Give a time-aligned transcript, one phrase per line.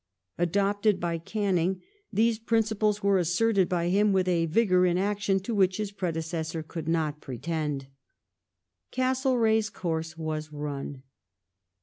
[0.39, 0.43] ^!
[0.43, 1.79] Adopted by Canning,
[2.11, 6.63] these principles were asserted by him with a vigour in action to which his predecessor
[6.63, 7.81] could not pretend.
[7.81, 7.89] Death
[8.87, 11.03] of Castlereagh's course was run.